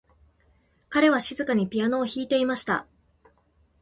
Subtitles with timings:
[0.89, 2.87] 彼は静かにピアノを弾いていました。